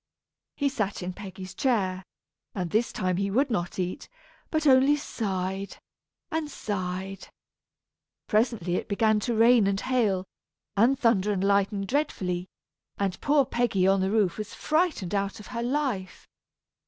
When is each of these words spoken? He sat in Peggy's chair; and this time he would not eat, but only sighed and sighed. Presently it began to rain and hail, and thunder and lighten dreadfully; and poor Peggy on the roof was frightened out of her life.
He 0.57 0.67
sat 0.67 1.03
in 1.03 1.13
Peggy's 1.13 1.53
chair; 1.53 2.03
and 2.55 2.71
this 2.71 2.91
time 2.91 3.17
he 3.17 3.29
would 3.29 3.51
not 3.51 3.77
eat, 3.77 4.09
but 4.49 4.65
only 4.65 4.95
sighed 4.95 5.77
and 6.31 6.49
sighed. 6.49 7.27
Presently 8.25 8.77
it 8.77 8.87
began 8.89 9.19
to 9.19 9.35
rain 9.35 9.67
and 9.67 9.79
hail, 9.79 10.25
and 10.75 10.97
thunder 10.97 11.31
and 11.31 11.43
lighten 11.43 11.85
dreadfully; 11.85 12.47
and 12.97 13.21
poor 13.21 13.45
Peggy 13.45 13.85
on 13.85 14.01
the 14.01 14.09
roof 14.09 14.39
was 14.39 14.55
frightened 14.55 15.13
out 15.13 15.39
of 15.39 15.45
her 15.53 15.61
life. 15.61 16.27